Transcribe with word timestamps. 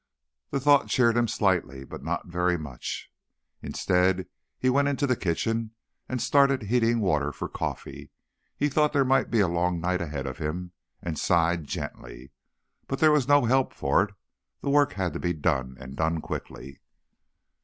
The 0.49 0.59
thought 0.59 0.87
cheered 0.87 1.15
him 1.15 1.27
slightly, 1.27 1.83
but 1.83 2.01
not 2.03 2.25
very 2.25 2.57
much. 2.57 3.11
Instead, 3.61 4.27
he 4.57 4.67
went 4.67 4.87
into 4.87 5.05
the 5.05 5.15
kitchen 5.15 5.75
and 6.09 6.19
started 6.19 6.63
heating 6.63 7.01
water 7.01 7.31
for 7.31 7.47
coffee. 7.47 8.09
He 8.57 8.67
thought 8.67 8.93
there 8.93 9.05
might 9.05 9.29
be 9.29 9.41
a 9.41 9.47
long 9.47 9.79
night 9.79 10.01
ahead 10.01 10.25
of 10.25 10.39
him, 10.39 10.71
and 11.03 11.19
sighed 11.19 11.65
gently. 11.65 12.31
But 12.87 12.97
there 12.97 13.11
was 13.11 13.27
no 13.27 13.45
help 13.45 13.75
for 13.75 14.01
it. 14.01 14.15
The 14.61 14.71
work 14.71 14.93
had 14.93 15.13
to 15.13 15.19
be 15.19 15.33
done, 15.33 15.77
and 15.79 15.95
done 15.95 16.19
quickly. 16.19 16.81